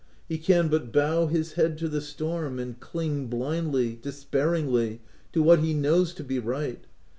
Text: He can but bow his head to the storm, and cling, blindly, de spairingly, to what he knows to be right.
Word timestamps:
He 0.27 0.39
can 0.39 0.67
but 0.67 0.91
bow 0.91 1.27
his 1.27 1.51
head 1.53 1.77
to 1.77 1.87
the 1.87 2.01
storm, 2.01 2.57
and 2.57 2.79
cling, 2.79 3.27
blindly, 3.27 3.93
de 4.01 4.09
spairingly, 4.09 4.97
to 5.31 5.43
what 5.43 5.59
he 5.59 5.75
knows 5.75 6.15
to 6.15 6.23
be 6.23 6.39
right. 6.39 6.83